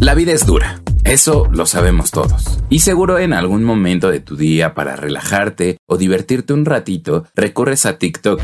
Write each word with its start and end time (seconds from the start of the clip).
La 0.00 0.14
vida 0.14 0.32
es 0.32 0.46
dura. 0.46 0.80
Eso 1.04 1.46
lo 1.50 1.66
sabemos 1.66 2.10
todos. 2.10 2.58
Y 2.70 2.80
seguro 2.80 3.18
en 3.18 3.34
algún 3.34 3.64
momento 3.64 4.10
de 4.10 4.20
tu 4.20 4.34
día 4.34 4.72
para 4.72 4.96
relajarte 4.96 5.76
o 5.86 5.98
divertirte 5.98 6.54
un 6.54 6.64
ratito, 6.64 7.26
recurres 7.34 7.84
a 7.84 7.98
TikTok, 7.98 8.40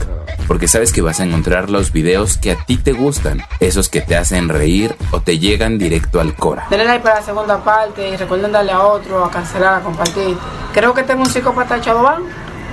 porque 0.47 0.69
sabes 0.69 0.93
que 0.93 1.01
vas 1.01 1.19
a 1.19 1.25
encontrar 1.25 1.71
los 1.71 1.93
videos 1.93 2.37
que 2.37 2.51
a 2.51 2.63
ti 2.67 2.77
te 2.77 2.93
gustan, 2.93 3.41
esos 3.59 3.89
que 3.89 4.03
te 4.03 4.17
hacen 4.17 4.51
reír 4.51 4.95
o 5.13 5.23
te 5.23 5.39
llegan 5.39 5.79
directo 5.79 6.21
al 6.21 6.35
cora. 6.35 6.67
Denle 6.69 6.85
like 6.85 7.03
para 7.03 7.21
la 7.21 7.23
segunda 7.23 7.65
parte 7.65 8.07
y 8.07 8.17
recuerden 8.17 8.53
darle 8.53 8.73
a 8.73 8.83
otro, 8.83 9.25
a 9.25 9.31
cancelar, 9.31 9.81
a 9.81 9.83
compartir. 9.83 10.37
Creo 10.75 10.93
que 10.93 11.05
tengo 11.05 11.23
un 11.23 11.31
psicópata 11.31 11.81
Chadoban. 11.81 12.23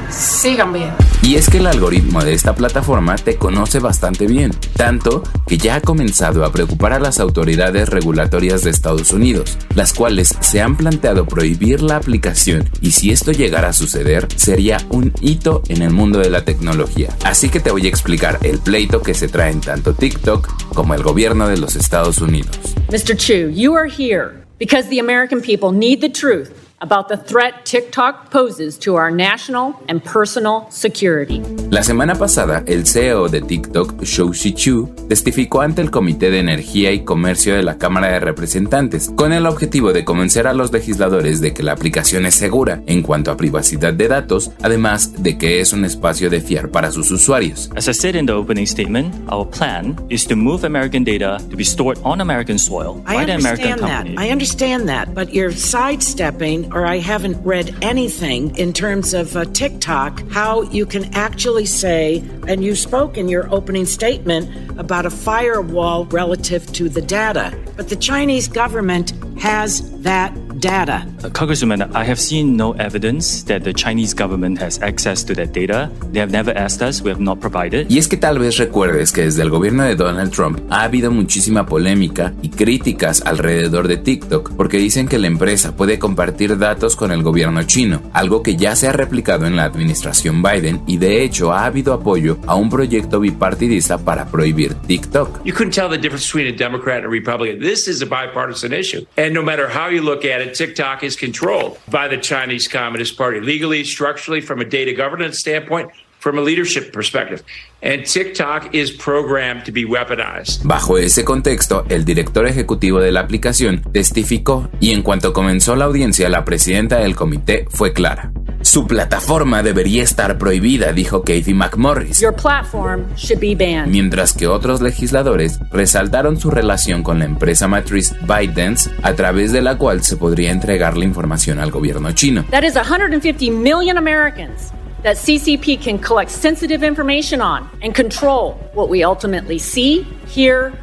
Sigan 0.09 0.73
bien. 0.73 0.91
Y 1.23 1.35
es 1.35 1.49
que 1.49 1.59
el 1.59 1.67
algoritmo 1.67 2.21
de 2.21 2.33
esta 2.33 2.53
plataforma 2.53 3.15
te 3.15 3.37
conoce 3.37 3.79
bastante 3.79 4.27
bien, 4.27 4.51
tanto 4.75 5.23
que 5.47 5.57
ya 5.57 5.75
ha 5.75 5.81
comenzado 5.81 6.43
a 6.43 6.51
preocupar 6.51 6.91
a 6.91 6.99
las 6.99 7.21
autoridades 7.21 7.87
regulatorias 7.87 8.61
de 8.63 8.71
Estados 8.71 9.13
Unidos, 9.13 9.57
las 9.73 9.93
cuales 9.93 10.35
se 10.41 10.61
han 10.61 10.75
planteado 10.75 11.25
prohibir 11.25 11.81
la 11.81 11.95
aplicación 11.95 12.69
y 12.81 12.91
si 12.91 13.11
esto 13.11 13.31
llegara 13.31 13.69
a 13.69 13.73
suceder 13.73 14.27
sería 14.35 14.79
un 14.89 15.13
hito 15.21 15.63
en 15.69 15.81
el 15.81 15.91
mundo 15.91 16.19
de 16.19 16.29
la 16.29 16.43
tecnología. 16.43 17.15
Así 17.23 17.47
que 17.47 17.61
te 17.61 17.71
voy 17.71 17.85
a 17.85 17.89
explicar 17.89 18.39
el 18.43 18.59
pleito 18.59 19.01
que 19.01 19.13
se 19.13 19.29
traen 19.29 19.61
tanto 19.61 19.93
TikTok 19.93 20.73
como 20.73 20.93
el 20.93 21.03
gobierno 21.03 21.47
de 21.47 21.57
los 21.57 21.77
Estados 21.77 22.17
Unidos. 22.17 22.59
Mr. 22.89 23.15
Chu, 23.15 23.49
you 23.49 23.77
are 23.77 23.89
here 23.89 24.45
because 24.59 24.89
the 24.89 24.99
American 24.99 25.39
people 25.39 25.71
need 25.71 26.01
the 26.01 26.09
truth 26.09 26.62
about 26.83 27.07
the 27.07 27.17
threat 27.17 27.65
TikTok 27.65 28.29
poses 28.29 28.77
to 28.79 28.95
our 28.95 29.09
national 29.09 29.73
and 29.87 30.03
personal 30.03 30.67
security. 30.69 31.41
La 31.71 31.81
semana 31.81 32.13
pasada, 32.15 32.63
el 32.67 32.85
CEO 32.85 33.29
de 33.29 33.41
TikTok, 33.41 34.03
Shou-Shi 34.03 34.53
Chu, 34.53 34.93
testificó 35.07 35.61
ante 35.61 35.81
el 35.81 35.89
Comité 35.89 36.29
de 36.29 36.39
Energía 36.39 36.91
y 36.91 37.03
Comercio 37.03 37.55
de 37.55 37.63
la 37.63 37.77
Cámara 37.77 38.11
de 38.11 38.19
Representantes, 38.19 39.11
con 39.15 39.31
el 39.31 39.45
objetivo 39.45 39.93
de 39.93 40.03
convencer 40.03 40.45
a 40.45 40.53
los 40.53 40.71
legisladores 40.71 41.39
de 41.39 41.53
que 41.53 41.63
la 41.63 41.71
aplicación 41.71 42.25
es 42.25 42.35
segura 42.35 42.81
en 42.85 43.01
cuanto 43.01 43.31
a 43.31 43.37
privacidad 43.37 43.93
de 43.93 44.09
datos, 44.09 44.51
además 44.61 45.23
de 45.23 45.37
que 45.37 45.61
es 45.61 45.71
un 45.73 45.85
espacio 45.85 46.29
de 46.29 46.41
fiar 46.41 46.69
para 46.69 46.91
sus 46.91 47.09
usuarios. 47.11 47.69
As 47.75 47.87
I 47.87 47.93
said 47.93 48.15
in 48.15 48.25
the 48.25 48.33
opening 48.33 48.67
statement, 48.67 49.13
our 49.31 49.49
plan 49.49 49.95
is 50.09 50.27
to 50.27 50.35
move 50.35 50.65
American 50.65 51.03
data 51.05 51.37
to 51.49 51.55
be 51.55 51.63
stored 51.63 51.97
on 52.03 52.19
American 52.19 52.59
soil 52.59 53.01
I 53.05 53.15
by 53.15 53.25
the 53.25 53.35
American 53.35 53.71
understand 53.71 53.79
that. 53.81 54.05
company. 54.05 54.15
I 54.17 54.31
understand 54.31 54.89
that, 54.89 55.13
but 55.13 55.33
you're 55.33 55.53
sidestepping, 55.53 56.72
or 56.73 56.85
I 56.85 56.97
haven't 56.97 57.41
read 57.43 57.75
anything 57.83 58.55
in 58.57 58.73
terms 58.73 59.13
of 59.13 59.37
uh, 59.37 59.45
TikTok, 59.45 60.27
how 60.31 60.63
you 60.63 60.85
can 60.85 61.13
actually 61.13 61.65
say, 61.65 62.23
and 62.47 62.63
you 62.63 62.75
spoke 62.75 63.17
in 63.17 63.29
your 63.29 63.49
opening 63.53 63.85
statement 63.85 64.79
about 64.79 65.05
a 65.05 65.09
firewall 65.09 66.05
relative 66.05 66.71
to 66.73 66.89
the 66.89 67.01
data, 67.01 67.57
but 67.77 67.89
the 67.89 67.95
Chinese 67.95 68.47
government 68.47 69.13
has 69.39 70.01
that 70.01 70.33
data. 70.63 71.05
Uh, 71.23 71.29
Congresswoman, 71.29 71.91
I 71.93 72.05
have 72.05 72.19
seen 72.19 72.55
no 72.55 72.71
evidence 72.73 73.43
that 73.45 73.63
the 73.63 73.73
Chinese 73.73 74.15
government 74.15 74.59
has 74.59 74.81
access 74.81 75.23
to 75.25 75.33
that 75.35 75.51
data. 75.51 75.91
They 76.11 76.21
have 76.21 76.31
never 76.31 76.57
asked 76.57 76.81
us. 76.81 77.01
We 77.01 77.11
have 77.11 77.19
not 77.19 77.39
provided. 77.39 77.87
Y 77.89 77.97
es 77.97 78.07
que 78.07 78.17
tal 78.17 78.39
vez 78.39 78.57
recuerdes 78.57 79.11
que 79.11 79.23
desde 79.23 79.41
el 79.41 79.49
gobierno 79.49 79.83
de 79.83 79.95
Donald 79.95 80.31
Trump 80.31 80.59
ha 80.69 80.83
habido 80.83 81.11
muchísima 81.11 81.65
polémica 81.65 82.33
y 82.41 82.49
críticas 82.49 83.21
alrededor 83.25 83.87
de 83.87 83.97
TikTok 83.97 84.55
porque 84.55 84.77
dicen 84.77 85.07
que 85.07 85.19
la 85.19 85.27
empresa 85.27 85.75
puede 85.75 85.99
compartir 85.99 86.57
datos 86.57 86.95
con 86.95 87.11
el 87.11 87.23
gobierno 87.23 87.63
chino, 87.63 88.01
algo 88.13 88.41
que 88.41 88.55
ya 88.55 88.75
se 88.75 88.87
ha 88.87 88.93
replicado 88.93 89.45
en 89.45 89.57
la 89.57 89.65
administración 89.65 90.41
Biden 90.41 90.81
y 90.87 90.97
de 90.97 91.23
hecho 91.23 91.51
ha 91.51 91.65
habido 91.65 91.93
apoyo 91.93 92.37
a 92.47 92.55
un 92.55 92.69
proyecto 92.69 93.19
bipartidista 93.19 93.97
para 93.97 94.27
prohibir 94.27 94.75
TikTok. 94.75 95.43
You 95.43 95.53
couldn't 95.53 95.73
tell 95.73 95.89
the 95.89 95.97
difference 95.97 96.25
between 96.25 96.53
a 96.53 96.57
Democrat 96.57 96.97
and 96.97 97.07
a 97.07 97.09
Republican. 97.09 97.59
This 97.59 97.87
is 97.87 98.01
a 98.01 98.05
bipartisan 98.05 98.71
issue. 98.71 99.05
And 99.17 99.33
no 99.33 99.43
matter 99.43 99.67
how 99.67 99.89
you 99.89 100.01
look 100.01 100.23
at 100.23 100.41
it, 100.41 100.52
TikTok 100.53 101.03
is 101.03 101.15
controlled 101.15 101.77
by 101.89 102.07
the 102.07 102.17
Chinese 102.17 102.67
Communist 102.67 103.17
Party, 103.17 103.39
legally, 103.39 103.83
structurally, 103.83 104.41
from 104.41 104.59
a 104.59 104.65
data 104.65 104.93
governance 104.93 105.39
standpoint, 105.39 105.89
from 106.19 106.37
a 106.37 106.41
leadership 106.41 106.93
perspective. 106.93 107.43
And 107.81 108.05
TikTok 108.05 108.73
is 108.73 108.91
programmed 108.91 109.65
to 109.65 109.71
be 109.71 109.85
weaponized. 109.85 110.63
Bajo 110.63 110.97
ese 110.97 111.25
contexto, 111.25 111.85
el 111.89 112.05
director 112.05 112.47
ejecutivo 112.47 113.01
de 113.01 113.11
la 113.11 113.19
aplicación 113.19 113.81
testificó 113.91 114.69
y 114.79 114.91
en 114.91 115.01
cuanto 115.01 115.33
comenzó 115.33 115.75
la 115.75 115.85
audiencia, 115.85 116.29
la 116.29 116.45
presidenta 116.45 116.99
del 116.99 117.15
comité 117.15 117.65
fue 117.69 117.91
clara. 117.91 118.31
Su 118.73 118.87
plataforma 118.87 119.61
debería 119.61 120.01
estar 120.01 120.39
prohibida, 120.39 120.93
dijo 120.93 121.21
Kathy 121.21 121.53
McMorris. 121.53 122.19
Your 122.19 122.33
platform 122.33 123.05
should 123.15 123.39
be 123.39 123.53
banned. 123.53 123.91
Mientras 123.91 124.33
que 124.33 124.47
otros 124.47 124.81
legisladores 124.81 125.59
resaltaron 125.69 126.39
su 126.39 126.49
relación 126.49 127.03
con 127.03 127.19
la 127.19 127.25
empresa 127.25 127.67
matriz 127.67 128.15
ByteDance, 128.21 128.89
a 129.03 129.13
través 129.13 129.51
de 129.51 129.61
la 129.61 129.77
cual 129.77 130.01
se 130.01 130.17
podría 130.17 130.49
entregar 130.49 130.97
la 130.97 131.05
información 131.05 131.59
al 131.59 131.69
gobierno 131.69 132.13
chino. 132.13 132.45
That 132.49 132.63
is 132.63 132.73
150 132.73 133.51
million 133.51 133.95
Americans 133.95 134.73
that 135.03 135.17
CCP 135.17 135.79
can 135.79 135.99
collect 135.99 136.31
sensitive 136.31 136.83
information 136.83 137.41
on 137.41 137.69
and 137.83 137.93
control 137.93 138.55
what 138.73 138.89
we 138.89 139.03
ultimately 139.03 139.59
see, 139.59 140.01
hear. 140.25 140.73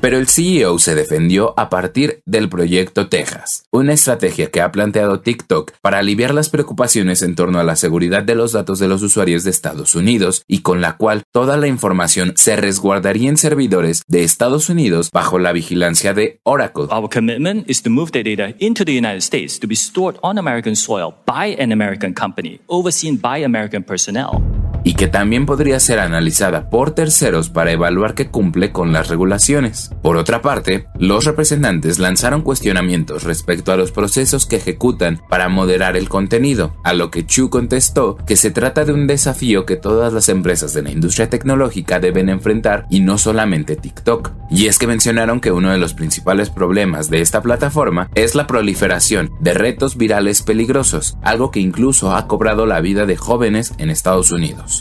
Pero 0.00 0.18
el 0.18 0.28
CEO 0.28 0.78
se 0.78 0.94
defendió 0.94 1.52
a 1.58 1.68
partir 1.68 2.22
del 2.24 2.48
proyecto 2.48 3.08
Texas, 3.08 3.64
una 3.70 3.92
estrategia 3.92 4.50
que 4.50 4.62
ha 4.62 4.72
planteado 4.72 5.20
TikTok 5.20 5.72
para 5.82 5.98
aliviar 5.98 6.32
las 6.32 6.48
preocupaciones 6.48 7.20
en 7.22 7.34
torno 7.34 7.58
a 7.58 7.64
la 7.64 7.76
seguridad 7.76 8.22
de 8.22 8.34
los 8.34 8.52
datos 8.52 8.78
de 8.78 8.88
los 8.88 9.02
usuarios 9.02 9.44
de 9.44 9.50
Estados 9.50 9.94
Unidos 9.94 10.42
y 10.48 10.60
con 10.60 10.80
la 10.80 10.96
cual 10.96 11.24
toda 11.32 11.58
la 11.58 11.66
información 11.66 12.32
se 12.36 12.56
resguardaría 12.56 13.28
en 13.28 13.36
servidores 13.36 14.04
de 14.08 14.24
Estados 14.24 14.70
Unidos 14.70 15.10
bajo 15.12 15.38
la 15.38 15.52
vigilancia 15.52 16.14
de 16.14 16.40
Oracle. 16.44 16.84
Our 16.90 17.10
commitment 17.10 17.68
is 17.68 17.82
to 17.82 17.90
move 17.90 18.12
the 18.12 18.22
data 18.22 18.54
into 18.58 18.84
the 18.84 18.96
United 18.96 19.20
States 19.20 19.60
to 19.60 19.66
be 19.66 19.76
stored 19.76 20.16
on 20.22 20.38
American 20.38 20.76
soil 20.76 21.14
by 21.26 21.54
an 21.60 21.72
American 21.72 22.14
company, 22.14 22.60
overseen 22.68 23.18
by 23.18 23.44
American 23.44 23.82
personnel. 23.82 24.55
Y 24.86 24.94
que 24.94 25.08
también 25.08 25.46
podría 25.46 25.80
ser 25.80 25.98
analizada 25.98 26.70
por 26.70 26.92
terceros 26.92 27.50
para 27.50 27.72
evaluar 27.72 28.14
que 28.14 28.28
cumple 28.28 28.70
con 28.70 28.92
las 28.92 29.08
regulaciones. 29.08 29.90
Por 30.00 30.16
otra 30.16 30.42
parte, 30.42 30.86
los 30.96 31.24
representantes 31.24 31.98
lanzaron 31.98 32.42
cuestionamientos 32.42 33.24
respecto 33.24 33.72
a 33.72 33.76
los 33.76 33.90
procesos 33.90 34.46
que 34.46 34.54
ejecutan 34.54 35.20
para 35.28 35.48
moderar 35.48 35.96
el 35.96 36.08
contenido, 36.08 36.76
a 36.84 36.94
lo 36.94 37.10
que 37.10 37.26
Chu 37.26 37.50
contestó 37.50 38.16
que 38.28 38.36
se 38.36 38.52
trata 38.52 38.84
de 38.84 38.92
un 38.92 39.08
desafío 39.08 39.66
que 39.66 39.74
todas 39.74 40.12
las 40.12 40.28
empresas 40.28 40.72
de 40.72 40.82
la 40.82 40.92
industria 40.92 41.28
tecnológica 41.28 41.98
deben 41.98 42.28
enfrentar 42.28 42.86
y 42.88 43.00
no 43.00 43.18
solamente 43.18 43.74
TikTok. 43.74 44.30
Y 44.52 44.66
es 44.66 44.78
que 44.78 44.86
mencionaron 44.86 45.40
que 45.40 45.50
uno 45.50 45.72
de 45.72 45.78
los 45.78 45.94
principales 45.94 46.48
problemas 46.48 47.10
de 47.10 47.22
esta 47.22 47.42
plataforma 47.42 48.08
es 48.14 48.36
la 48.36 48.46
proliferación 48.46 49.32
de 49.40 49.52
retos 49.52 49.96
virales 49.96 50.42
peligrosos, 50.42 51.18
algo 51.22 51.50
que 51.50 51.58
incluso 51.58 52.14
ha 52.14 52.28
cobrado 52.28 52.66
la 52.66 52.80
vida 52.80 53.04
de 53.04 53.16
jóvenes 53.16 53.74
en 53.78 53.90
Estados 53.90 54.30
Unidos. 54.30 54.75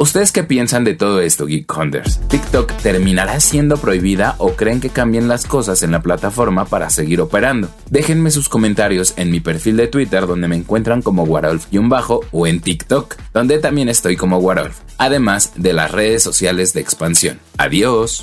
¿Ustedes 0.00 0.32
qué 0.32 0.44
piensan 0.44 0.84
de 0.84 0.94
todo 0.94 1.20
esto, 1.20 1.44
Geek 1.44 1.70
Hunters? 1.76 2.26
¿TikTok 2.28 2.72
terminará 2.78 3.38
siendo 3.38 3.76
prohibida 3.76 4.34
o 4.38 4.52
creen 4.52 4.80
que 4.80 4.88
cambien 4.88 5.28
las 5.28 5.44
cosas 5.44 5.82
en 5.82 5.90
la 5.90 6.00
plataforma 6.00 6.64
para 6.64 6.88
seguir 6.88 7.20
operando? 7.20 7.68
Déjenme 7.90 8.30
sus 8.30 8.48
comentarios 8.48 9.12
en 9.18 9.30
mi 9.30 9.40
perfil 9.40 9.76
de 9.76 9.88
Twitter 9.88 10.26
donde 10.26 10.48
me 10.48 10.56
encuentran 10.56 11.02
como 11.02 11.26
Warolf-bajo 11.26 12.20
o 12.32 12.46
en 12.46 12.60
TikTok, 12.60 13.16
donde 13.34 13.58
también 13.58 13.90
estoy 13.90 14.16
como 14.16 14.38
Warolf, 14.38 14.78
además 14.96 15.52
de 15.56 15.74
las 15.74 15.90
redes 15.90 16.22
sociales 16.22 16.72
de 16.72 16.80
expansión. 16.80 17.38
Adiós. 17.58 18.22